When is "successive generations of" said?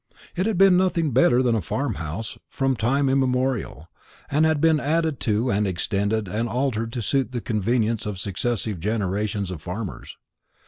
8.19-9.61